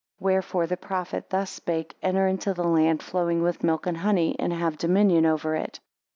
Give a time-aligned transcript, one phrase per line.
[0.19, 4.51] Wherefore the prophet thus spake, Enter into the land flowing with milk and honey, and
[4.51, 5.79] have dominion over it.